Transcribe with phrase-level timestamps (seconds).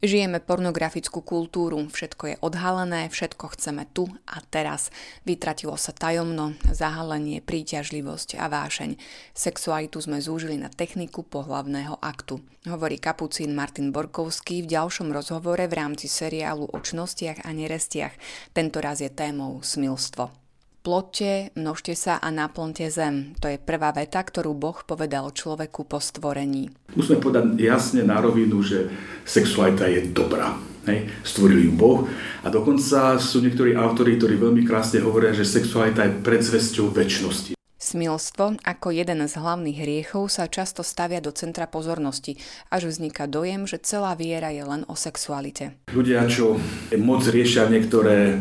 [0.00, 4.88] Žijeme pornografickú kultúru, všetko je odhalené, všetko chceme tu a teraz.
[5.28, 8.96] Vytratilo sa tajomno, zahalenie, príťažlivosť a vášeň.
[9.36, 12.40] Sexualitu sme zúžili na techniku pohlavného aktu.
[12.64, 18.16] Hovorí kapucín Martin Borkovský v ďalšom rozhovore v rámci seriálu o čnostiach a nerestiach.
[18.56, 20.39] Tento raz je témou smilstvo.
[20.80, 23.36] Plotte, množte sa a naplňte zem.
[23.44, 26.72] To je prvá veta, ktorú Boh povedal človeku po stvorení.
[26.96, 28.88] Musíme povedať jasne na rovinu, že
[29.28, 30.56] sexualita je dobrá.
[30.88, 32.08] Hej, stvoril ju Boh
[32.40, 37.52] a dokonca sú niektorí autori, ktorí veľmi krásne hovoria, že sexualita je predzvesťou väčšnosti.
[37.80, 42.40] Smilstvo ako jeden z hlavných hriechov sa často stavia do centra pozornosti,
[42.72, 45.76] až vzniká dojem, že celá viera je len o sexualite.
[45.92, 46.56] Ľudia, čo
[46.96, 48.40] moc riešia niektoré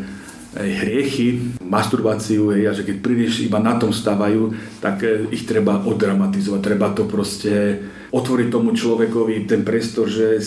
[0.58, 5.46] aj hriechy, masturbáciu, hej, a že keď príliš iba na tom stávajú, tak e, ich
[5.46, 10.42] treba oddramatizovať, treba to proste otvoriť tomu človekovi ten priestor, že,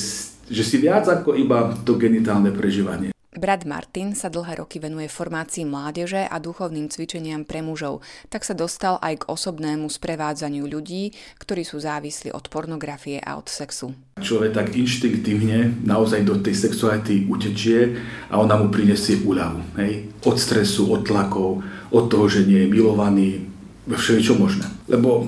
[0.51, 3.12] že si viac ako iba to genitálne prežívanie.
[3.33, 8.53] Brat Martin sa dlhé roky venuje formácii mládeže a duchovným cvičeniam pre mužov, tak sa
[8.53, 13.97] dostal aj k osobnému sprevádzaniu ľudí, ktorí sú závislí od pornografie a od sexu.
[14.21, 17.97] Človek tak inštinktívne naozaj do tej sexuality utečie
[18.29, 19.81] a ona mu prinesie úľavu.
[19.81, 20.13] Hej?
[20.29, 23.49] Od stresu, od tlakov, od toho, že nie je milovaný,
[23.89, 24.69] všeličo možné.
[24.93, 25.25] Lebo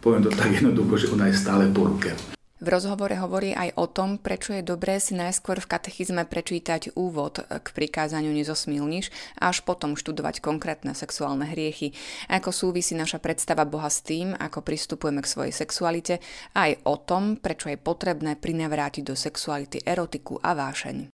[0.00, 2.37] poviem to tak jednoducho, že ona je stále po ruke.
[2.58, 7.38] V rozhovore hovorí aj o tom, prečo je dobré si najskôr v katechizme prečítať úvod
[7.46, 11.94] k prikázaniu nezosmilniš a až potom študovať konkrétne sexuálne hriechy.
[12.26, 16.18] Ako súvisí naša predstava Boha s tým, ako pristupujeme k svojej sexualite
[16.58, 21.14] a aj o tom, prečo je potrebné prinavrátiť do sexuality erotiku a vášeň.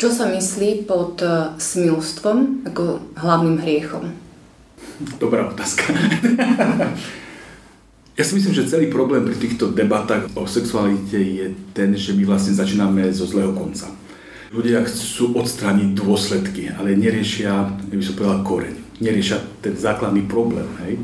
[0.00, 1.20] Čo sa myslí pod
[1.60, 4.29] smilstvom ako hlavným hriechom?
[5.16, 5.86] Dobrá otázka.
[8.18, 12.28] ja si myslím, že celý problém pri týchto debatách o sexualite je ten, že my
[12.28, 13.88] vlastne začíname zo zlého konca.
[14.50, 18.74] Ľudia chcú odstrániť dôsledky, ale neriešia, by som povedal, koreň.
[18.98, 20.66] Neriešia ten základný problém.
[20.84, 20.98] Hej.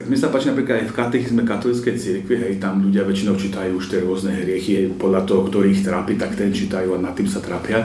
[0.00, 3.92] Mne sa páči napríklad aj v katechizme katolíckej cirkvi, hej, tam ľudia väčšinou čítajú už
[3.92, 7.28] tie rôzne hriechy, hej, podľa toho, ktorý ich trápi, tak ten čítajú a nad tým
[7.28, 7.84] sa trápia.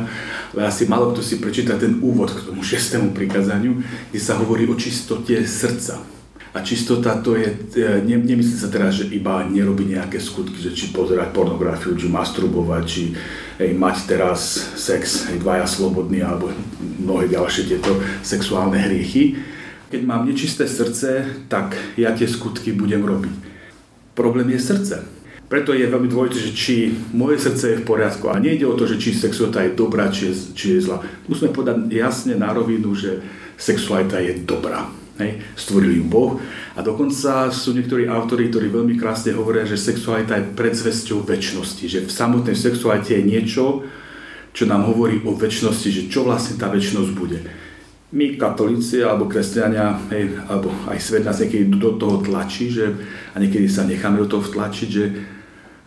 [0.56, 3.84] Ale asi málo kto si prečíta ten úvod k tomu šestému prikázaniu,
[4.16, 6.00] kde sa hovorí o čistote srdca.
[6.56, 7.52] A čistota to je,
[7.84, 12.08] e, ne, nemyslí sa teraz, že iba nerobiť nejaké skutky, že či pozerať pornografiu, či
[12.08, 13.12] masturbovať, či
[13.60, 16.48] hej, mať teraz sex, hej, dvaja slobodní, alebo
[16.80, 19.36] mnohé ďalšie tieto sexuálne hriechy
[19.96, 23.32] keď mám nečisté srdce, tak ja tie skutky budem robiť.
[24.12, 24.96] Problém je srdce.
[25.48, 26.76] Preto je veľmi dôležité, že či
[27.16, 28.28] moje srdce je v poriadku.
[28.28, 31.00] A nejde o to, že či sexualita je dobrá, či je, či je zlá.
[31.32, 33.24] Musíme povedať jasne na rovinu, že
[33.56, 34.92] sexualita je dobrá.
[35.16, 36.44] Hej, stvoril ju Boh.
[36.76, 41.88] A dokonca sú niektorí autori, ktorí veľmi krásne hovoria, že sexualita je predzvesťou väčšnosti.
[41.88, 43.88] Že v samotnej sexualite je niečo,
[44.52, 47.40] čo nám hovorí o väčšnosti, že čo vlastne tá väčšnosť bude
[48.14, 52.94] my katolíci alebo kresťania, hej, alebo aj svet nás niekedy do toho tlačí, že,
[53.34, 55.04] a niekedy sa necháme do toho vtlačiť, že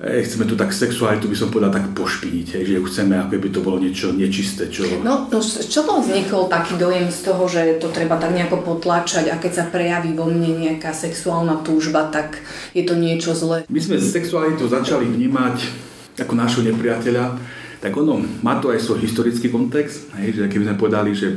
[0.02, 3.48] hej, chceme tu tak sexualitu, by som povedal, tak pošpiniť, hej, že chceme, ako by
[3.54, 4.66] to bolo niečo nečisté.
[4.66, 4.86] Čo...
[5.06, 9.30] No, no z čoho vznikol taký dojem z toho, že to treba tak nejako potlačať
[9.30, 12.42] a keď sa prejaví vo mne nejaká sexuálna túžba, tak
[12.74, 13.62] je to niečo zlé?
[13.70, 15.86] My sme sexualitu začali vnímať
[16.18, 17.38] ako nášho nepriateľa,
[17.78, 21.30] tak ono má to aj svoj historický kontext, hej, že keby sme povedali, že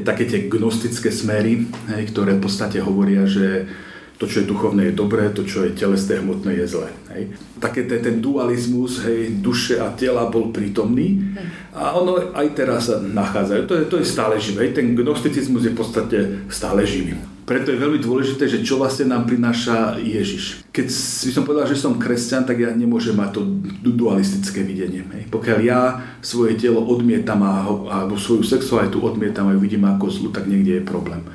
[0.00, 3.68] také tie gnostické smery, hej, ktoré v podstate hovoria, že
[4.16, 6.88] to, čo je duchovné, je dobré, to, čo je telesné, hmotné, je zlé.
[7.10, 7.34] Hej.
[7.58, 11.34] Také ten, ten dualizmus hej, duše a tela bol prítomný
[11.74, 13.66] a ono aj teraz sa nachádza.
[13.66, 14.70] To je, to je stále živé.
[14.70, 17.18] Ten gnosticizmus je v podstate stále živý.
[17.42, 20.62] Preto je veľmi dôležité, že čo vlastne nám prináša Ježiš.
[20.70, 20.86] Keď
[21.26, 23.40] by som povedal, že som kresťan, tak ja nemôžem mať to
[23.82, 25.02] dualistické videnie.
[25.02, 25.26] Hej.
[25.26, 25.80] Pokiaľ ja
[26.22, 30.78] svoje telo odmietam a, alebo svoju sexualitu odmietam a ju vidím ako zlu, tak niekde
[30.78, 31.26] je problém.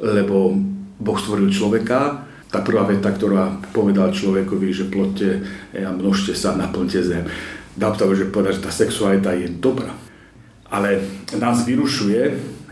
[0.00, 0.56] Lebo
[0.96, 5.44] Boh stvoril človeka, tá prvá veta, ktorá povedal človekovi, že plotte
[5.76, 7.24] a množte sa, naplňte zem.
[7.76, 9.92] Dá to, že povedať, že tá sexualita je dobrá.
[10.72, 11.04] Ale
[11.36, 12.22] nás vyrušuje,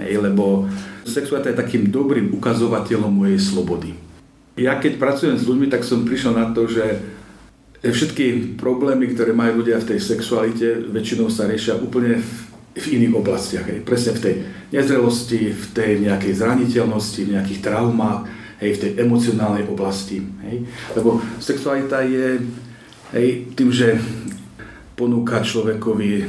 [0.01, 0.65] hej, lebo
[1.05, 3.93] Sexualita je takým dobrým ukazovateľom mojej slobody.
[4.57, 7.03] Ja keď pracujem s ľuďmi, tak som prišiel na to, že
[7.85, 12.31] všetky problémy, ktoré majú ľudia v tej sexualite, väčšinou sa riešia úplne v,
[12.81, 13.67] v iných oblastiach.
[13.69, 13.85] Hej.
[13.85, 14.35] Presne v tej
[14.73, 18.25] nezrelosti, v tej nejakej zraniteľnosti, v nejakých traumách,
[18.65, 20.25] hej, v tej emocionálnej oblasti.
[20.49, 20.65] Hej.
[20.97, 22.41] Lebo sexualita je
[23.13, 24.01] hej, tým, že
[24.95, 26.25] ponúka človekovi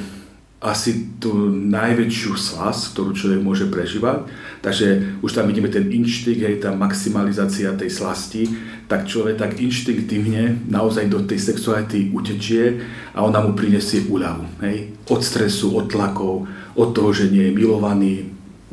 [0.65, 4.25] asi tú najväčšiu slas, ktorú človek môže prežívať,
[4.65, 8.49] Takže už tam vidíme ten inštinkt, hej, tá maximalizácia tej slasti,
[8.89, 12.81] tak človek tak inštinktívne naozaj do tej sexuality utečie
[13.13, 14.65] a ona mu prinesie úľavu.
[14.65, 18.13] Hej, od stresu, od tlakov, od toho, že nie je milovaný,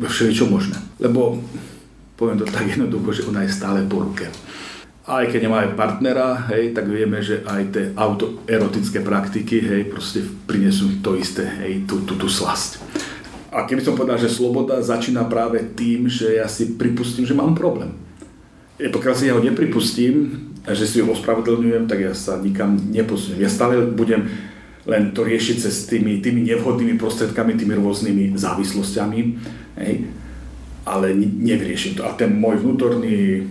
[0.00, 0.80] všeličo možné.
[0.96, 1.44] Lebo,
[2.16, 4.32] poviem to tak jednoducho, že ona je stále po ruke.
[5.04, 11.04] Aj keď nemáme partnera, hej, tak vieme, že aj tie autoerotické praktiky, hej, proste prinesú
[11.04, 12.80] to isté, hej, tú, tú, tú slasť.
[13.52, 17.52] A keby som povedal, že sloboda začína práve tým, že ja si pripustím, že mám
[17.52, 17.92] problém.
[18.80, 23.44] Pokiaľ si ja ho nepripustím, že si ho ospravedlňujem, tak ja sa nikam neposuniem.
[23.44, 24.24] Ja stále budem
[24.88, 29.20] len to riešiť cez tými, tými nevhodnými prostredkami, tými rôznymi závislosťami,
[29.78, 29.94] hej?
[30.82, 32.02] ale nevyriešim to.
[32.08, 33.46] A ten môj vnútorný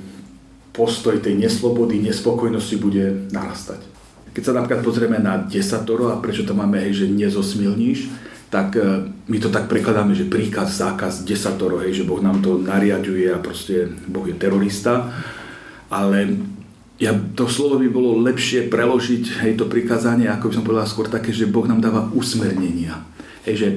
[0.76, 3.80] postoj tej neslobody, nespokojnosti bude narastať.
[4.32, 8.08] Keď sa napríklad pozrieme na desatoro a prečo to máme, hej, že nezosmilníš,
[8.52, 12.60] tak e, my to tak prekladáme, že príkaz, zákaz, desatoro, hej, že Boh nám to
[12.60, 15.08] nariaduje a proste Boh je terorista.
[15.88, 16.36] Ale
[17.00, 21.08] ja, to slovo by bolo lepšie preložiť, hej, to prikázanie, ako by som povedal skôr
[21.08, 23.08] také, že Boh nám dáva usmernenia.
[23.48, 23.68] Hej, že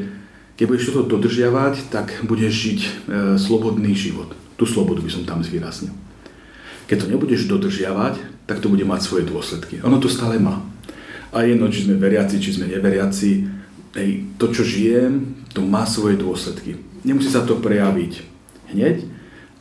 [0.59, 2.91] keď budeš toto dodržiavať, tak budeš žiť e,
[3.39, 4.35] slobodný život.
[4.59, 5.95] Tú slobodu by som tam zvýraznil.
[6.91, 9.79] Keď to nebudeš dodržiavať, tak to bude mať svoje dôsledky.
[9.87, 10.67] Ono to stále má.
[11.31, 13.31] A jedno, či sme veriaci, či sme neveriaci,
[13.99, 16.83] hej, to, čo žijem, to má svoje dôsledky.
[17.07, 18.27] Nemusí sa to prejaviť
[18.75, 19.07] hneď,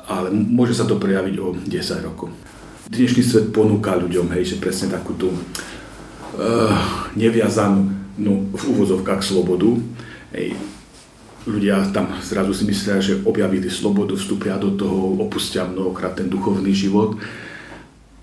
[0.10, 1.70] ale môže sa to prejaviť o 10
[2.10, 2.34] rokov.
[2.90, 6.74] Dnešný svet ponúka ľuďom, hej, že presne takú tú uh,
[7.14, 9.70] neviazanú no, v úvozovkách slobodu.
[10.34, 10.58] Hej.
[11.46, 16.74] Ľudia tam zrazu si myslia, že objavili slobodu, vstúpia do toho, opustia mnohokrát ten duchovný
[16.74, 17.22] život,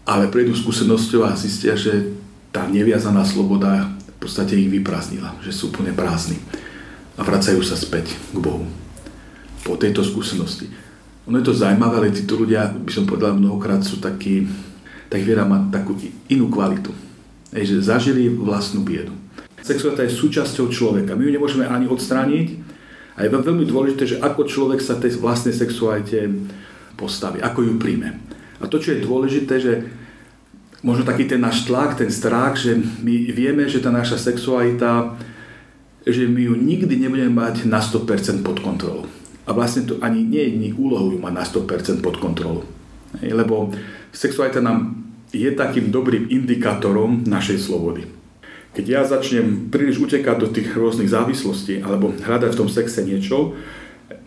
[0.09, 2.17] ale prejdú skúsenosťou a zistia, že
[2.51, 6.41] tá neviazaná sloboda v podstate ich vyprázdnila, že sú úplne prázdni
[7.21, 8.65] a vracajú sa späť k Bohu
[9.61, 10.73] po tejto skúsenosti.
[11.29, 14.49] Ono je to zaujímavé, ale títo ľudia, by som povedal, mnohokrát sú takí,
[15.13, 15.93] tak viera má takú
[16.33, 16.97] inú kvalitu.
[17.53, 19.13] Ej, že zažili vlastnú biedu.
[19.61, 21.13] Sexualita je súčasťou človeka.
[21.13, 22.57] My ju nemôžeme ani odstrániť
[23.21, 26.25] a je veľmi dôležité, že ako človek sa tej vlastnej sexualite
[26.97, 28.17] postaví, ako ju príjme.
[28.57, 29.73] A to, čo je dôležité, že
[30.81, 35.21] možno taký ten náš tlak, ten strach, že my vieme, že tá naša sexualita,
[36.07, 39.05] že my ju nikdy nebudeme mať na 100% pod kontrolou.
[39.45, 42.65] A vlastne to ani nie je úlohou ju mať na 100% pod kontrolou.
[43.21, 43.75] Lebo
[44.15, 44.97] sexualita nám
[45.31, 48.07] je takým dobrým indikátorom našej slobody.
[48.71, 53.59] Keď ja začnem príliš utekať do tých rôznych závislostí alebo hľadať v tom sexe niečo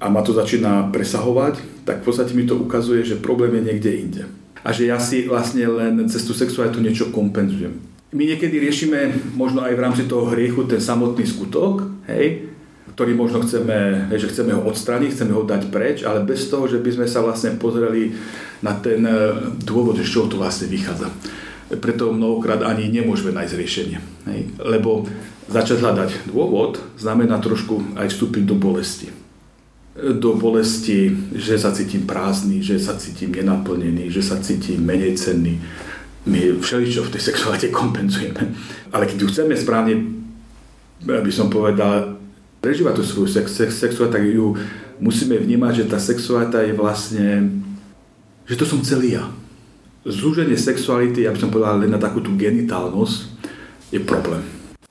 [0.03, 3.91] a ma to začína presahovať, tak v podstate mi to ukazuje, že problém je niekde
[3.95, 4.23] inde
[4.63, 7.92] a že ja si vlastne len cez tú sexualitu niečo kompenzujem.
[8.13, 12.45] My niekedy riešime možno aj v rámci toho hriechu ten samotný skutok, hej,
[12.93, 16.69] ktorý možno chceme, hej, že chceme ho odstrániť, chceme ho dať preč, ale bez toho,
[16.69, 18.13] že by sme sa vlastne pozreli
[18.61, 19.13] na ten e,
[19.65, 21.09] dôvod, že z čoho to vlastne vychádza.
[21.73, 23.97] Preto mnohokrát ani nemôžeme nájsť riešenie.
[24.29, 24.39] Hej.
[24.61, 25.09] Lebo
[25.49, 29.09] začať hľadať dôvod znamená trošku aj vstúpiť do bolesti
[29.93, 35.61] do bolesti, že sa cítim prázdny, že sa cítim nenaplnený, že sa cítim menej cenný.
[36.23, 38.55] My všeličo v tej sexualite kompenzujeme.
[38.95, 40.23] Ale keď ju chceme správne,
[41.03, 42.15] by som povedal,
[42.63, 44.55] prežívať tú svoju sex, sex, sexualitu, tak ju
[45.03, 47.27] musíme vnímať, že tá sexualita je vlastne,
[48.47, 49.27] že to som celý ja.
[50.07, 53.17] Zúženie sexuality, ja by som povedal len na takú tú genitálnosť,
[53.91, 54.43] je problém.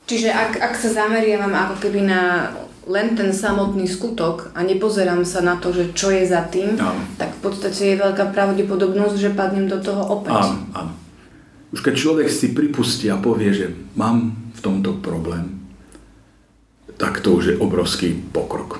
[0.04, 2.52] Čiže ak, ak sa zameriavam ako keby na
[2.84, 6.98] len ten samotný skutok a nepozerám sa na to, že čo je za tým, áno.
[7.14, 10.50] tak v podstate je veľká pravdepodobnosť, že padnem do toho opäť.
[10.50, 10.92] Áno, áno.
[11.72, 15.60] Už keď človek si pripustí a povie, že mám v tomto problém,
[17.00, 18.78] tak to už je obrovský pokrok.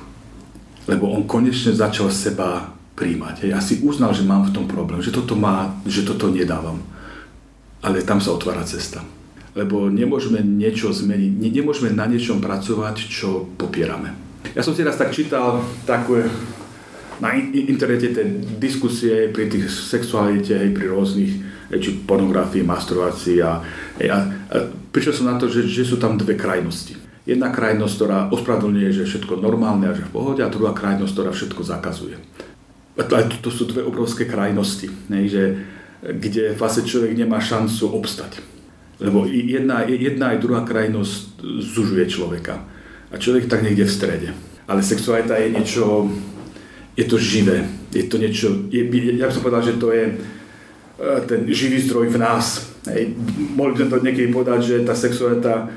[0.85, 3.49] Lebo on konečne začal seba príjmať.
[3.49, 6.85] Ja si uznal, že mám v tom problém, že toto, má, že toto nedávam.
[7.81, 9.03] Ale tam sa otvára cesta
[9.53, 14.17] lebo nemôžeme niečo zmeniť, nemôžeme na niečom pracovať, čo popierame.
[14.57, 16.25] Ja som si raz tak čítal takú
[17.21, 18.25] na internete tie
[18.59, 21.33] diskusie pri tých sexualite, pri rôznych,
[21.81, 23.61] či pornografii, masturbácii a,
[23.97, 24.19] a,
[24.52, 24.57] a
[24.93, 26.99] prišiel som na to, že, že sú tam dve krajnosti.
[27.23, 31.31] Jedna krajnosť, ktorá ospravedlňuje, že všetko normálne a že v pohode a druhá krajnosť, ktorá
[31.31, 32.17] všetko zakazuje.
[32.99, 35.45] A to, to, sú dve obrovské krajnosti, hej, že,
[36.02, 38.43] kde vlastne človek nemá šancu obstať.
[39.00, 42.61] Lebo jedna, jedna aj druhá krajnosť zužuje človeka.
[43.09, 44.29] A človek tak niekde v strede.
[44.69, 46.11] Ale sexualita je niečo,
[46.99, 47.64] je to živé.
[47.97, 48.83] Je to niečo, je,
[49.17, 50.17] ja by som povedal, že to je
[51.01, 52.73] ten živý zdroj v nás.
[52.89, 53.15] Hej.
[53.55, 55.71] Mohli by sme to niekedy povedať, že tá sexualita,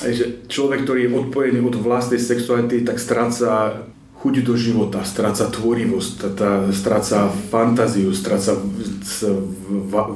[0.00, 3.84] že človek, ktorý je odpojený od vlastnej sexuality, tak stráca
[4.24, 6.32] chuť do života, stráca tvorivosť,
[6.72, 8.56] stráca fantáziu, stráca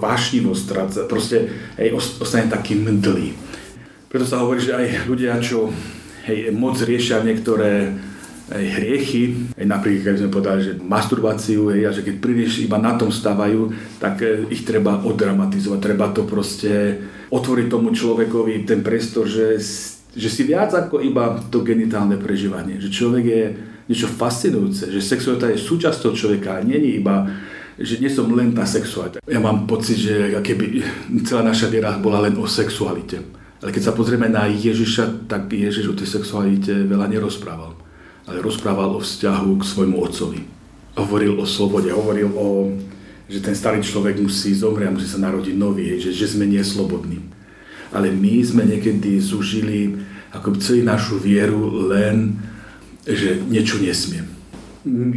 [0.00, 3.36] vášnivosť, stráca, proste hej, ostane taký mdlý.
[4.08, 5.68] Preto sa hovorí, že aj ľudia, čo
[6.24, 8.00] hej, moc riešia niektoré
[8.52, 9.22] hej, hriechy,
[9.56, 13.12] hej, napríklad keď sme povedali, že masturbáciu, hej, a že keď príliš iba na tom
[13.12, 19.60] stávajú, tak e, ich treba oddramatizovať, treba to proste otvoriť tomu človekovi ten priestor, že,
[20.16, 23.44] že si viac ako iba to genitálne prežívanie, že človek je
[23.88, 27.28] niečo fascinujúce, že sexualita je súčasťou človeka není iba
[27.78, 29.22] že nie som len tá sexualita.
[29.30, 30.82] Ja mám pocit, že keby
[31.22, 33.22] celá naša viera bola len o sexualite.
[33.62, 37.78] Ale keď sa pozrieme na Ježiša, tak Ježiš o tej sexualite veľa nerozprával.
[38.28, 40.40] Ale rozprával o vzťahu k svojmu otcovi.
[41.00, 42.76] Hovoril o slobode, hovoril o,
[43.24, 47.24] že ten starý človek musí zomrieť, musí sa narodiť nový, že, že sme neslobodní.
[47.88, 49.96] Ale my sme niekedy zužili
[50.28, 52.36] ako celú našu vieru len,
[53.08, 54.38] že niečo nesmiem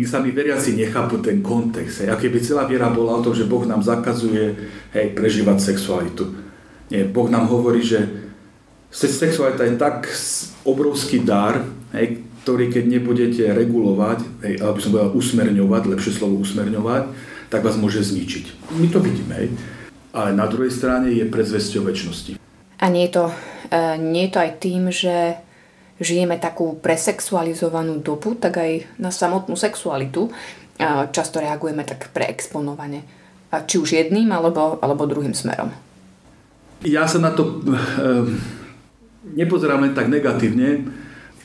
[0.05, 2.03] sami veriaci nechápu ten kontext.
[2.03, 2.09] Hej.
[2.11, 4.57] A keby celá viera bola o tom, že Boh nám zakazuje
[4.91, 6.33] hej, prežívať sexualitu.
[6.91, 8.03] Nie, boh nám hovorí, že
[8.91, 10.11] sexualita je tak
[10.67, 11.63] obrovský dar,
[11.95, 17.03] hej, ktorý keď nebudete regulovať, hej, alebo by som povedal usmerňovať, lepšie slovo usmerňovať,
[17.53, 18.73] tak vás môže zničiť.
[18.81, 19.49] My to vidíme, hej.
[20.11, 22.31] Ale na druhej strane je predzvesťou väčšnosti.
[22.81, 25.37] A nie je, to, uh, nie je to aj tým, že
[26.01, 30.33] žijeme takú presexualizovanú dobu, tak aj na samotnú sexualitu
[31.13, 33.05] často reagujeme tak preexponovane.
[33.51, 35.69] Či už jedným, alebo, alebo druhým smerom.
[36.81, 37.75] Ja sa na to e,
[39.37, 40.87] nepozerám len tak negatívne.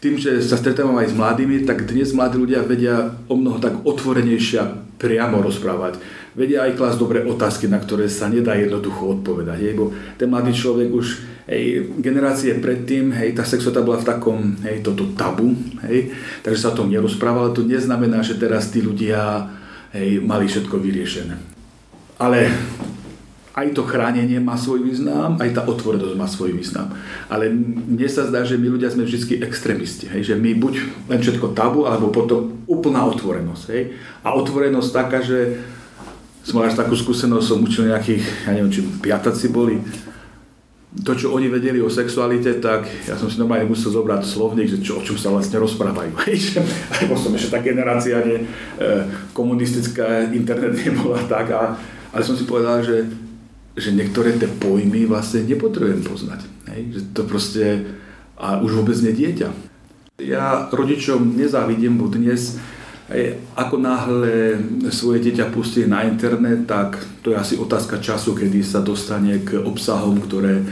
[0.01, 3.81] Tým, že sa stretávam aj s mladými, tak dnes mladí ľudia vedia o mnoho tak
[3.83, 6.01] otvorenejšie priamo rozprávať
[6.37, 9.57] vedia aj klásť dobré otázky, na ktoré sa nedá jednoducho odpovedať.
[9.57, 9.85] Hej, bo
[10.21, 15.17] ten mladý človek už, hej, generácie predtým, hej, tá sexualita bola v takom, hej, toto
[15.17, 15.57] tabu,
[15.89, 16.13] hej,
[16.45, 17.57] takže sa o tom nerozprávalo.
[17.57, 19.49] To neznamená, že teraz tí ľudia,
[19.97, 21.35] hej, mali všetko vyriešené.
[22.21, 22.53] Ale
[23.57, 26.93] aj to chránenie má svoj význam, aj tá otvorenosť má svoj význam.
[27.33, 30.13] Ale mne sa zdá, že my ľudia sme vždy extrémisti.
[30.13, 30.29] Hej?
[30.29, 30.75] Že my buď
[31.09, 33.65] len všetko tabu, alebo potom úplná otvorenosť.
[33.73, 33.97] Hej?
[34.21, 35.65] A otvorenosť taká, že
[36.45, 39.81] som až takú skúsenosť, som učil nejakých, ja neviem, či piataci boli,
[40.97, 44.85] to, čo oni vedeli o sexualite, tak ja som si normálne musel zobrať slovník, že
[44.85, 46.13] čo, o čom sa vlastne rozprávajú.
[47.01, 48.45] Lebo som ešte tá generácia, nie,
[48.81, 48.89] e,
[49.33, 51.77] komunistická, internet nebola tak, a,
[52.13, 53.05] ale som si povedal, že,
[53.77, 56.49] že niektoré tie pojmy vlastne nepotrebujem poznať.
[56.73, 56.81] Hej?
[56.97, 57.65] Že to proste,
[58.41, 59.49] a už vôbec nie dieťa.
[60.25, 62.57] Ja rodičom nezávidím, bo dnes
[63.55, 64.59] ako náhle
[64.91, 69.63] svoje dieťa pustí na internet, tak to je asi otázka času, kedy sa dostane k
[69.63, 70.67] obsahom, ktoré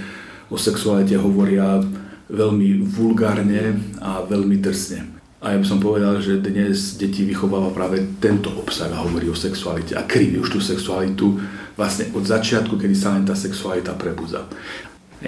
[0.50, 1.78] o sexualite hovoria
[2.26, 5.13] veľmi vulgárne a veľmi drsne.
[5.44, 9.36] A ja by som povedal, že dnes deti vychováva práve tento obsah a hovorí o
[9.36, 11.36] sexualite a kriví už tú sexualitu
[11.76, 14.48] vlastne od začiatku, kedy sa len tá sexualita prebudza.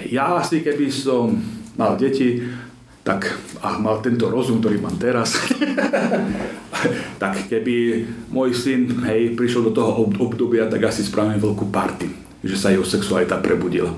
[0.09, 1.37] Ja asi, keby som
[1.77, 2.41] mal deti,
[3.05, 3.29] tak
[3.61, 5.37] a mal tento rozum, ktorý mám teraz,
[7.21, 12.09] tak keby môj syn hej, prišiel do toho obdobia, tak asi spravím veľkú party,
[12.41, 13.93] že sa jeho sexualita prebudila.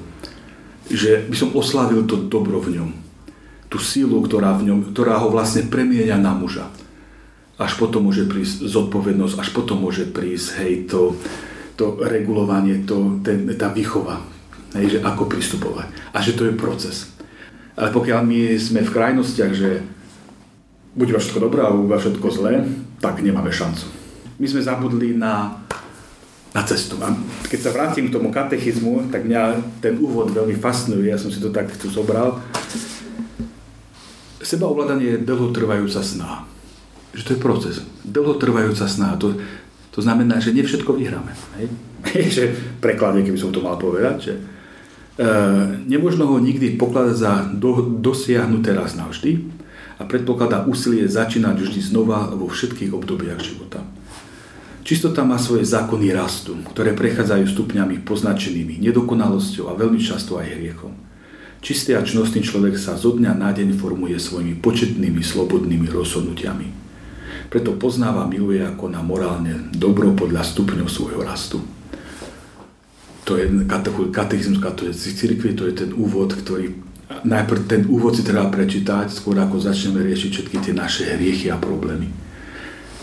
[0.92, 3.09] Že by som oslavil to dobro v ňom.
[3.70, 6.68] Tú sílu, ktorá, v ňom, ktorá ho vlastne premienia na muža.
[7.62, 11.14] Až potom môže prísť zodpovednosť, až potom môže prísť hej, to,
[11.78, 14.26] to regulovanie, to, ten, tá výchova,
[14.74, 15.88] hej, že ako pristupovať.
[16.16, 17.20] A že to je proces
[17.80, 19.80] ale pokiaľ my sme v krajnostiach, že
[21.00, 22.68] buď iba všetko dobré, alebo iba všetko zlé,
[23.00, 23.88] tak nemáme šancu.
[24.36, 25.64] My sme zabudli na,
[26.52, 27.00] na cestu.
[27.00, 27.16] A
[27.48, 31.40] keď sa vrátim k tomu katechizmu, tak mňa ten úvod veľmi fascinuje, ja som si
[31.40, 32.44] to tak tu zobral.
[34.50, 36.50] Sebaovládanie je dlhotrvajúca snaha.
[37.14, 37.76] Že to je proces.
[38.02, 39.14] Dlhotrvajúca snaha.
[39.22, 39.38] To,
[39.94, 41.38] to znamená, že nie všetko vyhráme.
[41.62, 41.66] Hej?
[42.42, 42.44] že
[42.82, 44.34] preklade, keby som to mal povedať, že
[45.20, 45.28] E,
[45.84, 49.52] nemožno ho nikdy pokladať za do, dosiahnuté raz navždy
[50.00, 53.84] a predpokladá úsilie začínať vždy znova vo všetkých obdobiach života.
[54.88, 60.96] Čistota má svoje zákony rastu, ktoré prechádzajú stupňami poznačenými nedokonalosťou a veľmi často aj hriechom.
[61.60, 66.68] Čistý a čnostný človek sa zo dňa na deň formuje svojimi početnými slobodnými rozhodnutiami.
[67.52, 71.60] Preto poznáva miluje ako na morálne dobro podľa stupňov svojho rastu
[73.30, 73.46] to je
[74.10, 76.74] katechizmus katolíckej cirkvi, to je ten úvod, ktorý
[77.22, 81.62] najprv ten úvod si treba prečítať, skôr ako začneme riešiť všetky tie naše hriechy a
[81.62, 82.10] problémy.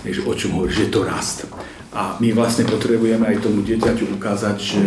[0.02, 1.46] Takže o čom hovorí, že je to rast.
[1.94, 4.82] A my vlastne potrebujeme aj tomu dieťaťu ukázať, že,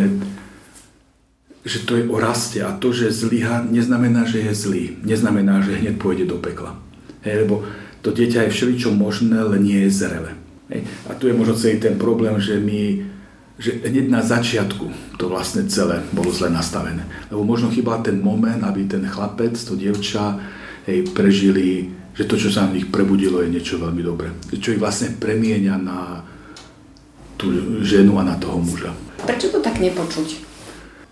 [1.68, 4.84] že to je o raste a to, že zlyha, neznamená, že je zlý.
[5.04, 6.80] Neznamená, že hneď pôjde do pekla.
[7.28, 7.68] Hej, lebo
[8.00, 10.32] to dieťa je všeličo možné, len nie je zrele.
[10.72, 10.88] Hej.
[11.12, 13.12] A tu je možno celý ten problém, že my
[13.60, 17.04] že hneď na začiatku to vlastne celé bolo zle nastavené.
[17.28, 20.40] Lebo možno chýbal ten moment, aby ten chlapec, to dievča,
[20.88, 24.32] hej, prežili, že to, čo sa v nich prebudilo, je niečo veľmi dobré.
[24.56, 26.24] Čo ich vlastne premienia na
[27.36, 27.52] tú
[27.84, 28.96] ženu a na toho muža.
[29.28, 30.49] Prečo to tak nepočuť?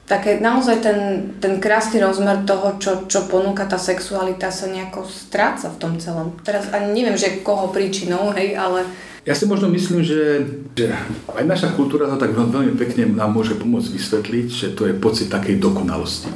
[0.07, 0.99] Také naozaj ten,
[1.43, 6.39] ten krásny rozmer toho, čo, čo ponúka tá sexualita sa nejako stráca v tom celom.
[6.47, 8.87] Teraz ani neviem, že koho príčinou, hej, ale...
[9.27, 10.95] Ja si možno myslím, že, že
[11.35, 15.27] aj naša kultúra to tak veľmi pekne nám môže pomôcť vysvetliť, že to je pocit
[15.27, 16.31] takej dokonalosti.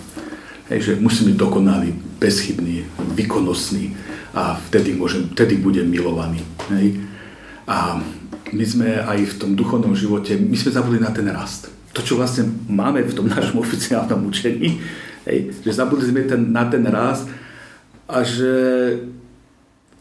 [0.67, 2.83] Hej, že musím byť dokonalý, bezchybný,
[3.15, 3.95] výkonnostný
[4.35, 6.43] a vtedy, môžem, vtedy budem milovaný.
[6.75, 6.99] Hej.
[7.71, 8.03] A
[8.51, 12.15] my sme aj v tom duchovnom živote, my sme zabudli na ten rast to, čo
[12.15, 14.79] vlastne máme v tom našom oficiálnom učení,
[15.27, 17.27] hej, že zabudli sme ten, na ten raz
[18.07, 18.55] a že,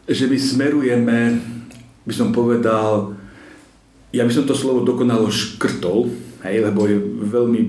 [0.06, 1.18] že my smerujeme,
[2.06, 3.14] by som povedal,
[4.10, 6.10] ja by som to slovo dokonalo škrtol,
[6.46, 7.60] hej, lebo je veľmi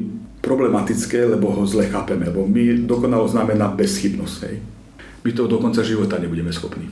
[0.41, 4.37] problematické, lebo ho zle chápeme, lebo my dokonalo znamená bezchybnosť.
[4.49, 4.57] Hej.
[5.21, 6.89] My to do konca života nebudeme schopní.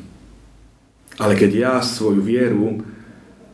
[1.18, 2.86] Ale keď ja svoju vieru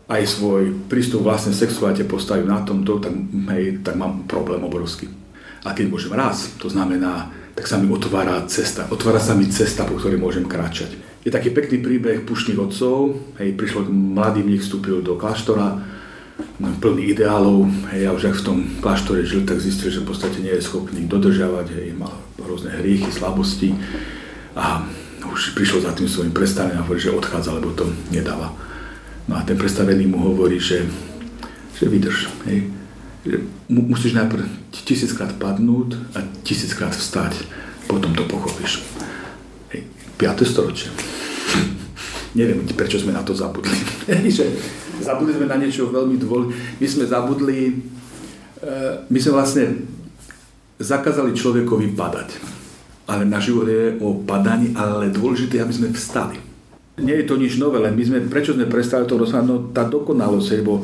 [0.06, 3.14] aj svoj prístup vlastne sexualite postavím na tomto, tak,
[3.58, 5.10] hej, tak mám problém obrovský.
[5.66, 8.86] A keď môžem raz, to znamená, tak sa mi otvára cesta.
[8.94, 10.94] Otvára sa mi cesta, po ktorej môžem kráčať.
[11.26, 13.18] Je taký pekný príbeh pušných otcov.
[13.42, 15.82] Hej, prišlo mladý mních, vstúpil do kláštora,
[16.62, 17.66] no, plný ideálov.
[17.90, 20.62] Hej, a už ak v tom kláštore žil, tak zistil, že v podstate nie je
[20.62, 21.68] schopný dodržiavať.
[21.82, 23.74] Hej, mal rôzne hriechy, slabosti.
[24.54, 24.86] A
[25.26, 28.54] už prišiel za tým svojim prestavením a hovorí, že odchádza, lebo to nedáva.
[29.26, 30.86] No a ten predstavený mu hovorí, že,
[31.74, 32.30] že vydrž.
[32.46, 32.70] Hej.
[33.26, 33.36] Že
[33.74, 37.42] musíš najprv tisíckrát padnúť a tisíckrát vstať,
[37.90, 38.86] potom to pochopíš.
[39.74, 39.90] Hej.
[40.22, 40.46] 5.
[40.46, 40.94] storočie.
[42.38, 43.74] Neviem, prečo sme na to zabudli.
[44.30, 44.46] že
[45.02, 46.78] zabudli sme na niečo veľmi dôležité.
[46.78, 47.60] My sme zabudli,
[48.62, 48.74] e,
[49.10, 49.90] my sme vlastne
[50.78, 52.30] zakázali človekovi padať.
[53.10, 56.45] Ale na život je o padaní, ale dôležité aby sme vstali
[56.96, 59.84] nie je to nič nové, len my sme, prečo sme prestali to rozhodnúť, no tá
[59.84, 60.84] dokonalosť, lebo e,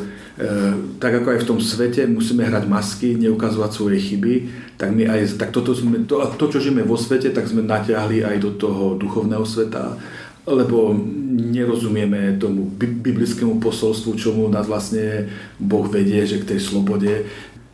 [0.99, 4.33] tak ako aj v tom svete musíme hrať masky, neukazovať svoje chyby,
[4.75, 8.27] tak my aj, tak toto sme, to, to, čo žijeme vo svete, tak sme natiahli
[8.27, 9.95] aj do toho duchovného sveta,
[10.43, 10.91] lebo
[11.31, 15.31] nerozumieme tomu biblickému posolstvu, čomu nás vlastne
[15.63, 17.23] Boh vedie, že k tej slobode,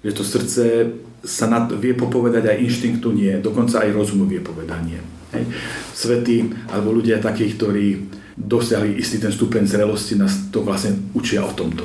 [0.05, 0.93] že to srdce
[1.25, 5.01] sa nad, vie popovedať aj inštinktu nie, dokonca aj rozumu vie povedať nie.
[5.33, 5.43] Hej.
[5.97, 6.37] Svety
[6.69, 11.83] alebo ľudia takí, ktorí dosiahli istý ten stupeň zrelosti, nás to vlastne učia o tomto.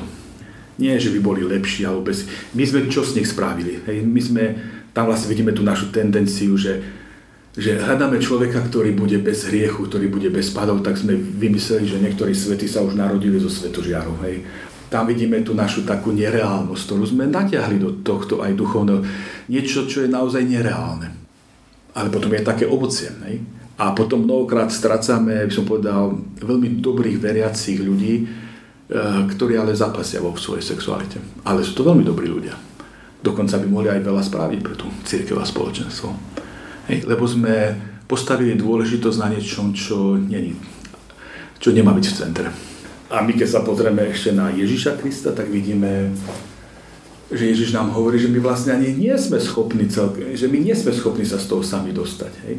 [0.77, 2.29] Nie, že by boli lepší alebo bez...
[2.53, 3.81] My sme čo z nich spravili.
[3.89, 4.05] Hej?
[4.05, 4.43] My sme,
[4.93, 6.81] tam vlastne vidíme tú našu tendenciu, že,
[7.53, 12.01] že hľadáme človeka, ktorý bude bez hriechu, ktorý bude bez padov, tak sme vymysleli, že
[12.01, 14.21] niektorí svety sa už narodili zo svetožiarov.
[14.25, 14.45] Hej?
[14.89, 19.01] Tam vidíme tú našu takú nereálnosť, ktorú sme natiahli do tohto aj duchovného.
[19.49, 21.09] Niečo, čo je naozaj nereálne.
[21.93, 23.09] Ale potom je také ovocie.
[23.29, 23.41] Hej?
[23.73, 28.25] A potom mnohokrát strácame, by som povedal, veľmi dobrých veriacich ľudí, e,
[29.33, 31.17] ktorí ale zapasia vo svojej sexualite.
[31.41, 32.53] Ale sú to veľmi dobrí ľudia.
[33.25, 36.09] Dokonca by mohli aj veľa spraviť pre tú církev a spoločenstvo.
[36.85, 37.73] Hej, lebo sme
[38.05, 40.53] postavili dôležitosť na niečom, čo, není,
[41.57, 42.47] čo nemá byť v centre.
[43.09, 46.13] A my keď sa pozrieme ešte na Ježiša Krista, tak vidíme,
[47.33, 50.75] že Ježiš nám hovorí, že my vlastne ani nie sme schopní celkom, že my nie
[50.77, 52.33] sme schopní sa z toho sami dostať.
[52.45, 52.55] Hej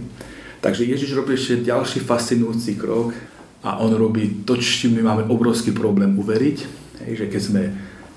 [0.64, 3.12] Takže Ježiš robí ešte ďalší fascinujúci krok
[3.60, 6.58] a on robí to, s čím my máme obrovský problém uveriť,
[7.04, 7.62] hej, že keď sme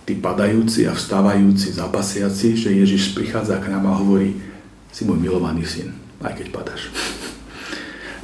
[0.07, 4.39] tí padajúci a vstávajúci, zapasiaci, že Ježiš prichádza k nám a hovorí,
[4.95, 5.91] si môj milovaný syn,
[6.23, 6.87] aj keď padáš.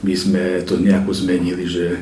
[0.07, 1.99] My sme to nejako zmenili, že,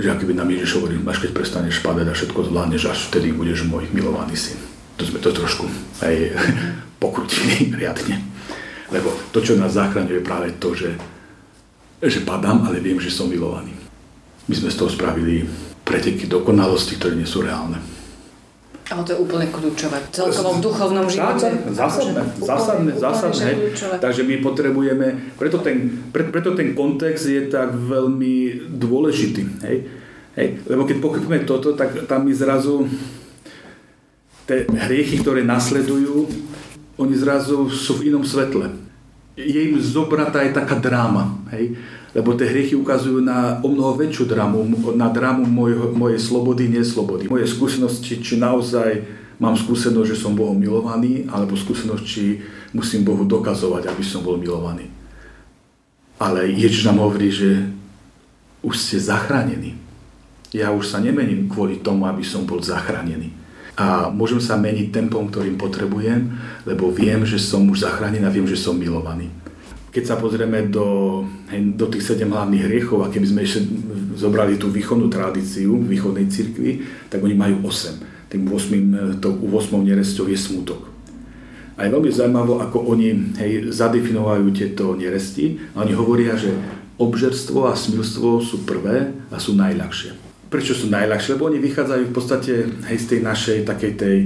[0.00, 3.68] že akoby nám Ježiš hovorí, až keď prestaneš padať a všetko zvládneš, až vtedy budeš
[3.68, 4.56] môj milovaný syn.
[4.96, 5.68] To sme to trošku
[6.00, 6.40] aj
[7.04, 8.16] pokrutili riadne.
[8.88, 10.96] Lebo to, čo nás zachraňuje, je práve to, že
[12.06, 13.74] že padám, ale viem, že som milovaný.
[14.46, 15.42] My sme z toho spravili
[15.82, 17.82] preteky dokonalosti, ktoré nie sú reálne.
[18.88, 20.00] Ale to je úplne kľúčové.
[20.08, 21.60] Celkovo v duchovnom živote.
[21.76, 23.50] Zásadné, zásadné, zásadné.
[24.00, 29.42] Takže my potrebujeme, preto ten, pre, preto ten kontext je tak veľmi dôležitý.
[29.68, 29.76] Hej?
[30.40, 30.48] Hej?
[30.64, 32.88] Lebo keď pochopíme toto, tak tam mi zrazu
[34.48, 36.24] tie hriechy, ktoré nasledujú,
[36.96, 38.87] oni zrazu sú v inom svetle
[39.38, 41.38] je im zobratá aj taká dráma.
[41.54, 41.78] Hej?
[42.10, 44.66] Lebo tie hriechy ukazujú na o mnoho väčšiu drámu,
[44.98, 47.30] na drámu mojho, mojej slobody, neslobody.
[47.30, 49.06] Moje skúsenosti, či naozaj
[49.38, 52.42] mám skúsenosť, že som Bohom milovaný, alebo skúsenosť, či
[52.74, 54.90] musím Bohu dokazovať, aby som bol milovaný.
[56.18, 57.70] Ale Ježiš nám hovorí, že
[58.66, 59.78] už ste zachránení.
[60.50, 63.30] Ja už sa nemením kvôli tomu, aby som bol zachránený.
[63.78, 66.34] A môžem sa meniť tempom, ktorým potrebujem,
[66.66, 69.30] lebo viem, že som už zachránený a viem, že som milovaný.
[69.94, 71.22] Keď sa pozrieme do,
[71.78, 73.70] do tých sedem hlavných hriechov, a keby sme ešte
[74.18, 78.34] zobrali tú východnú tradíciu východnej cirkvi, tak oni majú 8.
[78.34, 80.90] Tým 8, tou 8 neresťou je smutok.
[81.78, 85.62] A je veľmi zaujímavé, ako oni hej, zadefinovajú tieto neresti.
[85.78, 86.50] Oni hovoria, že
[86.98, 90.27] obžerstvo a smilstvo sú prvé a sú najľahšie.
[90.48, 91.36] Prečo sú najľahšie?
[91.36, 92.52] Lebo oni vychádzajú v podstate
[92.88, 94.16] hej, z tej našej takej tej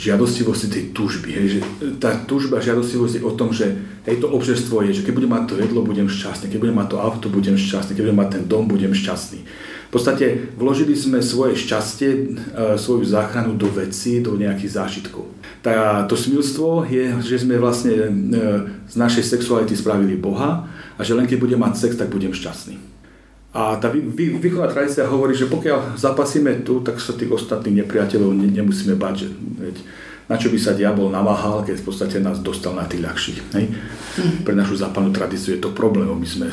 [0.00, 1.28] žiadostivosti, tej túžby.
[1.28, 1.60] Hej, že
[2.00, 3.76] tá túžba, žiadostivosť je o tom, že
[4.08, 6.88] hej, to obžerstvo je, že keď budem mať to jedlo, budem šťastný, keď budem mať
[6.88, 9.44] to auto, budem šťastný, keď budem mať ten dom, budem šťastný.
[9.90, 12.18] V podstate vložili sme svoje šťastie, e,
[12.78, 15.28] svoju záchranu do veci, do nejakých zážitkov.
[15.60, 18.08] Tá, to smilstvo je, že sme vlastne e,
[18.88, 20.64] z našej sexuality spravili Boha
[20.96, 22.89] a že len keď budem mať sex, tak budem šťastný.
[23.50, 28.94] A tá východná tradícia hovorí, že pokiaľ zapasíme tu, tak sa tých ostatných nepriateľov nemusíme
[28.94, 29.76] bať, že veď,
[30.30, 33.38] na čo by sa diabol namáhal, keď v podstate nás dostal na tých ľahších.
[33.58, 33.64] Hej?
[34.22, 34.46] Mm.
[34.46, 36.46] Pre našu západnú tradíciu je to problém, my sme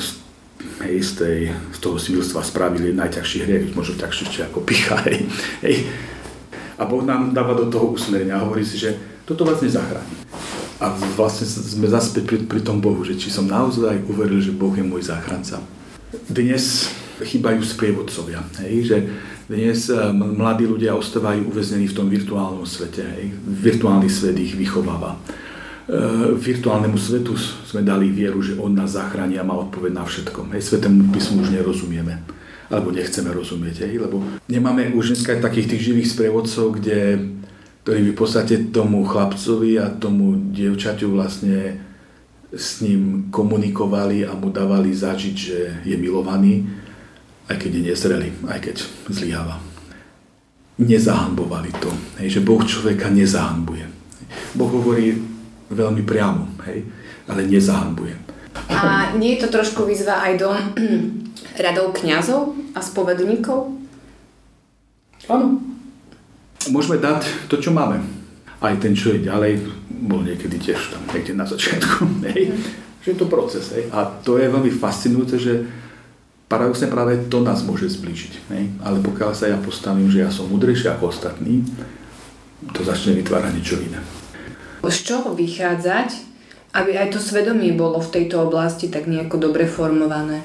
[0.89, 4.97] hej, z, tej, z toho smilstva spravili najťažší hriech, možno ťažší ako picha.
[5.05, 5.29] Hej,
[5.61, 5.85] hej.
[6.77, 10.13] A Boh nám dáva do toho usmerenia a hovorí si, že toto vás nezachráni.
[10.77, 14.73] A vlastne sme zase pri, pri tom Bohu, že či som naozaj uveril, že Boh
[14.77, 15.57] je môj záchranca.
[16.25, 16.89] Dnes
[17.21, 18.41] chýbajú sprievodcovia.
[18.65, 18.97] Hej, že
[19.45, 23.05] dnes eh, mladí ľudia ostávajú uväznení v tom virtuálnom svete.
[23.05, 23.37] Hej.
[23.45, 25.21] Virtuálny svet ich vychováva
[25.87, 30.51] E, virtuálnemu svetu sme dali vieru, že on nás zachráni a má odpoveď na všetko.
[30.51, 32.19] Hej, svetému písmu už nerozumieme
[32.67, 34.19] alebo nechceme rozumieť, hej, lebo
[34.51, 37.15] nemáme už dneska takých tých živých sprievodcov, kde,
[37.87, 41.79] ktorí by v podstate tomu chlapcovi a tomu dievčaťu vlastne
[42.55, 46.63] s ním komunikovali a mu dávali zažiť, že je milovaný,
[47.47, 48.75] aj keď je nezrelý, aj keď
[49.11, 49.59] zlyháva.
[50.77, 51.89] Nezahanbovali to,
[52.21, 53.85] hej, že Boh človeka nezahanbuje.
[54.55, 55.17] Boh hovorí,
[55.67, 56.87] veľmi priamo, hej,
[57.27, 58.19] ale nezahanbujem.
[58.71, 60.49] A nie je to trošku výzva aj do
[61.65, 63.75] radov kňazov a spovedníkov?
[65.27, 65.59] Áno.
[66.67, 68.16] Môžeme dať to, čo máme.
[68.57, 69.61] Aj ten, čo je ďalej,
[70.09, 72.09] bol niekedy tiež tam niekde na začiatku.
[72.31, 72.57] Hej.
[73.05, 73.65] Že je to proces.
[73.73, 73.89] Hej.
[73.93, 75.53] A to je veľmi fascinujúce, že
[76.49, 78.33] paradoxne práve to nás môže zblížiť.
[78.53, 78.63] Hej.
[78.81, 81.61] Ale pokiaľ sa ja postavím, že ja som mudrejší ako ostatní,
[82.73, 84.01] to začne vytvárať niečo iné
[84.89, 86.09] z čoho vychádzať,
[86.75, 90.43] aby aj to svedomie bolo v tejto oblasti tak nejako dobre formované.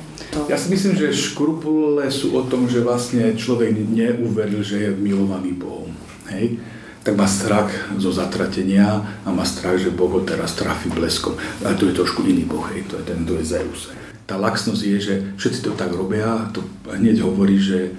[0.48, 5.53] Ja si myslím, že škrupule sú o tom, že vlastne človek neuveril, že je milovaný
[5.53, 5.92] Bohom.
[6.33, 6.57] Hej?
[7.03, 11.35] Tak má strach zo zatratenia a má strach, že Boh ho teraz trafi bleskom.
[11.67, 13.91] Ale to je trošku iný Boh, hej, to je ten, to je Zeus.
[14.23, 17.91] Tá laxnosť je, že všetci to tak robia, to hneď hovorí, že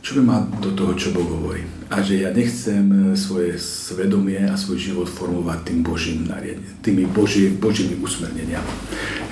[0.00, 1.66] čo by má do toho, čo Boh hovorí.
[1.90, 7.04] A že ja nechcem e, svoje svedomie a svoj život formovať tým Božím nariadením, tými
[7.04, 8.72] Boží, Božími usmerneniami.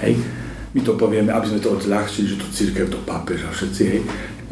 [0.04, 0.20] Hej?
[0.76, 4.00] My to povieme, aby sme to odľahčili, že to církev, to pápež a všetci, hej?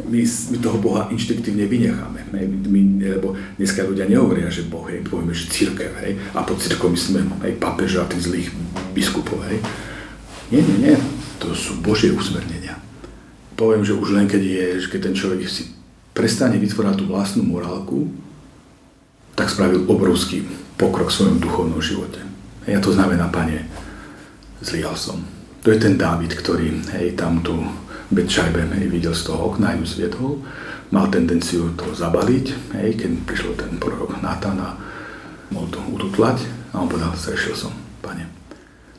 [0.07, 2.31] My, my toho Boha inštiktívne vynecháme.
[2.31, 2.45] Hej?
[2.71, 2.79] My,
[3.19, 5.03] lebo dneska ľudia nehovoria, že Boh, hej?
[5.03, 6.15] povieme, že církev, hej?
[6.31, 8.47] a pod církev myslíme hej, pápeža a tých zlých
[8.95, 9.43] biskupov.
[9.51, 9.59] Hej?
[10.49, 10.95] Nie, nie, nie.
[11.43, 12.79] To sú Božie usmernenia.
[13.59, 15.75] Poviem, že už len keď je, že keď ten človek si
[16.15, 18.07] prestane vytvárať tú vlastnú morálku,
[19.37, 20.47] tak spravil obrovský
[20.79, 22.23] pokrok v svojom duchovnom živote.
[22.65, 23.69] Hej, a to znamená, pane,
[24.63, 25.21] zlyhal som.
[25.61, 27.59] To je ten Dávid, ktorý hej, tam tu
[28.07, 30.39] Betšajbe hej, videl z toho okna, ju zviedol,
[30.95, 34.79] mal tendenciu to zabaliť, hej, keď prišiel ten prorok Natán a
[35.51, 38.23] mohol to ututlať a on povedal, zrešil som, pane.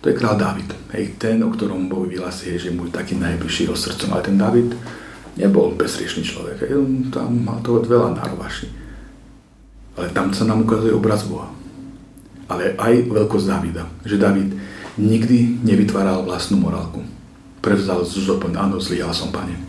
[0.05, 4.13] To je král David, hej, ten, o ktorom Boh vyhlási, že môj taký najbližší srdcom,
[4.13, 4.77] ale ten David
[5.39, 6.67] nebol bezriešný človek.
[6.75, 8.69] On tam mal toho veľa nárovaší.
[9.95, 11.51] Ale tam sa nám ukazuje obraz Boha.
[12.51, 13.87] Ale aj veľkosť Davida.
[14.03, 14.51] Že David
[14.99, 17.03] nikdy nevytváral vlastnú morálku.
[17.59, 19.69] Prevzal z zopon, áno, zlyhal som, pane.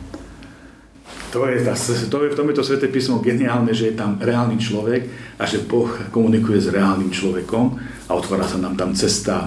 [1.29, 1.77] To je, tá,
[2.09, 5.05] to je v tom je to sveté písmo geniálne, že je tam reálny človek
[5.37, 7.77] a že Boh komunikuje s reálnym človekom
[8.09, 9.45] a otvára sa nám tam cesta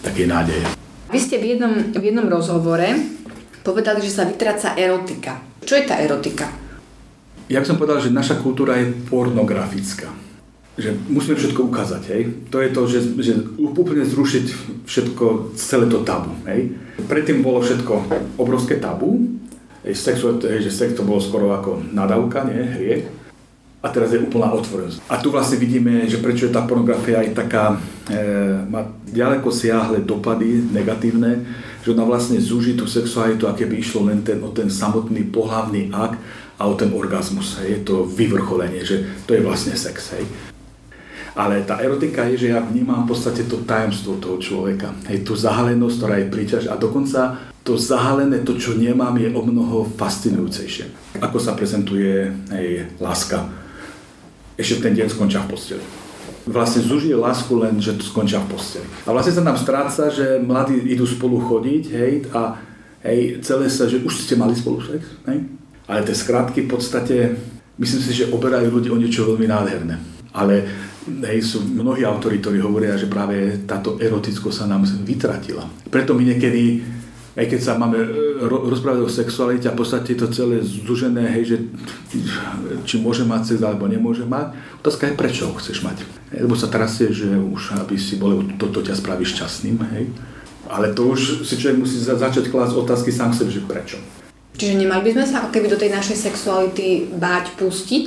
[0.00, 0.64] takej nádeje.
[1.12, 2.88] Vy ste v jednom, v jednom rozhovore
[3.60, 5.44] povedali, že sa vytráca erotika.
[5.60, 6.48] Čo je tá erotika?
[7.52, 10.08] Ja by som povedal, že naša kultúra je pornografická.
[10.74, 12.22] Že musíme všetko ukázať, hej.
[12.50, 13.32] To je to, že, že
[13.62, 14.46] úplne zrušiť
[14.82, 16.74] všetko, celé to tabu, hej.
[17.06, 17.92] Predtým bolo všetko
[18.42, 19.22] obrovské tabu,
[19.86, 23.06] hej, sex, hej, že sex to bolo skoro ako nadávka, nie, hriech.
[23.84, 25.04] A teraz je úplná otvorenosť.
[25.12, 27.76] A tu vlastne vidíme, že prečo je tá pornografia aj taká,
[28.08, 31.44] e, má ďaleko siahle dopady negatívne,
[31.84, 35.92] že ona vlastne zúži tú sexualitu, aké by išlo len ten, o ten samotný pohlavný
[35.92, 36.16] akt
[36.56, 40.24] a o ten orgazmus, hej, to vyvrcholenie, že to je vlastne sex, hej.
[41.34, 44.94] Ale tá erotika je, že ja vnímam v podstate to tajomstvo toho človeka.
[45.10, 49.40] Hej, tú zahalenosť, ktorá je príťaž a dokonca to zahalené, to, čo nemám, je o
[49.42, 51.16] mnoho fascinujúcejšie.
[51.18, 53.50] Ako sa prezentuje hej, láska.
[54.54, 55.84] Ešte ten deň skončia v posteli.
[56.44, 58.86] Vlastne zúžije lásku len, že to skončia v posteli.
[59.08, 62.60] A vlastne sa nám stráca, že mladí idú spolu chodiť, hej, a
[63.02, 65.42] hej, celé sa, že už ste mali spolu sex, hej.
[65.88, 67.16] Ale tie skratky v podstate,
[67.80, 69.96] myslím si, že oberajú ľudí o niečo veľmi nádherné.
[70.36, 70.68] Ale
[71.06, 75.68] hej, sú mnohí autori, ktorí hovoria, že práve táto eroticko sa nám vytratila.
[75.92, 76.80] Preto my niekedy,
[77.36, 78.08] aj keď sa máme e,
[78.48, 81.56] rozprávať o sexualite a v podstate to celé zdužené, hej, že
[82.88, 86.04] či môže mať sex alebo nemôže mať, otázka je, prečo ho chceš mať.
[86.32, 90.04] Lebo sa teraz je, že už aby si bol, toto ťa spraví šťastným, hej.
[90.64, 94.00] Ale to už si človek musí začať klásť otázky sám sebe, že prečo.
[94.54, 98.06] Čiže nemali by sme sa keby do tej našej sexuality báť pustiť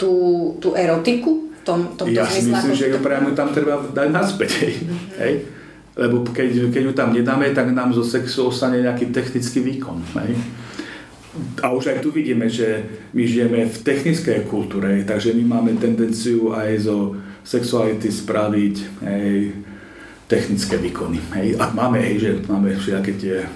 [0.00, 0.12] tú,
[0.56, 1.49] tú erotiku?
[1.64, 4.50] Tom, tomto ja si myslím, že ju priamo tam treba dať naspäť.
[4.64, 4.74] Hej.
[4.80, 5.00] Mm-hmm.
[5.20, 5.34] hej?
[6.00, 10.00] Lebo keď, keď ju tam nedáme, tak nám zo sexu ostane nejaký technický výkon.
[10.16, 10.32] Hej?
[11.62, 12.82] A už aj tu vidíme, že
[13.14, 17.14] my žijeme v technickej kultúre, takže my máme tendenciu aj zo
[17.46, 19.54] sexuality spraviť hej,
[20.26, 21.22] technické výkony.
[21.38, 21.54] Hej.
[21.62, 23.46] A máme, hej, že máme všetky tie,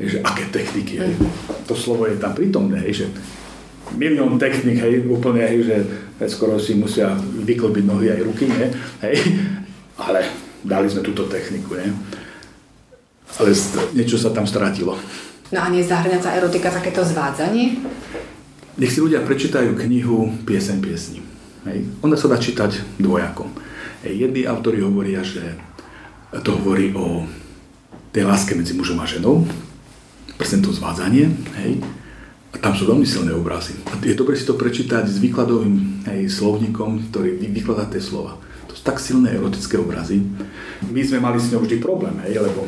[0.00, 0.94] hej, že aké techniky.
[0.96, 1.12] Hej.
[1.16, 1.28] Mhm.
[1.68, 3.06] To slovo je tam prítomné, hej, že
[3.96, 5.76] milión technik, hej, úplne, hej, že
[6.28, 8.68] skoro si musia vyklobiť nohy aj ruky, ne?
[9.06, 9.16] hej,
[9.96, 10.20] ale
[10.60, 11.88] dali sme túto techniku, ne?
[13.40, 13.56] ale
[13.96, 14.98] niečo sa tam stratilo.
[15.50, 17.80] No a nezahrňa sa erotika takéto zvádzanie?
[18.76, 21.24] Nech si ľudia prečítajú knihu Piesen piesni.
[21.66, 21.90] Hej.
[22.00, 23.50] Ona sa dá čítať dvojakom.
[24.06, 24.28] Hej.
[24.28, 25.58] Jedni autori hovoria, že
[26.46, 27.26] to hovorí o
[28.14, 29.42] tej láske medzi mužom a ženou,
[30.38, 31.30] presne to zvádzanie,
[31.62, 31.82] hej.
[32.50, 33.78] A tam sú veľmi silné obrazy.
[34.02, 38.34] Je dobre si to prečítať s výkladovým hej, slovníkom, ktorý vykladá tie slova.
[38.66, 40.18] To sú tak silné erotické obrazy.
[40.90, 42.66] My sme mali s ňou vždy problém, hej, lebo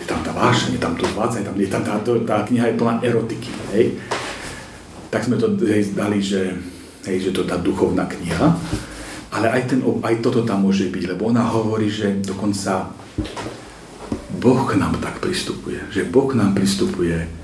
[0.00, 2.78] je tam tá vášeň, je tam to zvádzanie, tam, je tam tá, tá kniha je
[2.80, 3.52] plná erotiky.
[3.76, 4.00] Hej.
[5.12, 6.56] Tak sme to hej, dali, že,
[7.04, 8.56] hej, že to tá duchovná kniha.
[9.30, 12.90] Ale aj, ten, aj toto tam môže byť, lebo ona hovorí, že dokonca
[14.40, 15.84] Boh k nám tak pristupuje.
[15.92, 17.39] Že Boh k nám pristupuje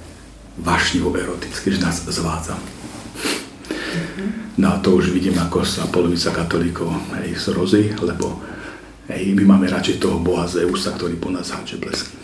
[0.58, 2.56] vášnivo eroticky, že nás zvádza.
[4.56, 6.88] No a to už vidím, ako sa polovica katolíkov
[7.20, 8.40] hej, zrozí, lebo
[9.12, 12.15] hej, my máme radšej toho boha Zeusa, ktorý po nás háče blesky.